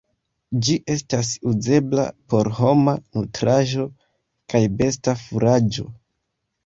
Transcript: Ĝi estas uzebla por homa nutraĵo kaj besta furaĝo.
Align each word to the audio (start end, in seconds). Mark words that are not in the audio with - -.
Ĝi 0.67 0.75
estas 0.93 1.27
uzebla 1.51 2.05
por 2.33 2.49
homa 2.61 2.95
nutraĵo 3.19 3.87
kaj 4.55 4.63
besta 4.81 5.17
furaĝo. 5.25 5.87